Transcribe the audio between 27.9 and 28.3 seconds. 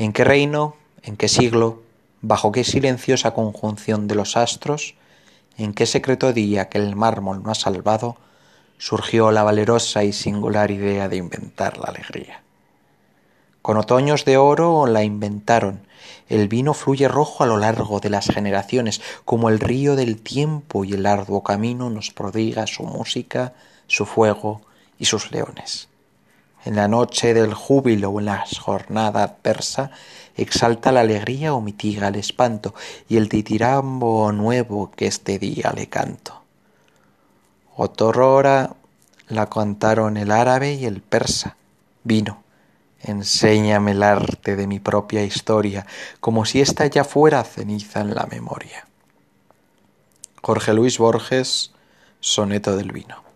o en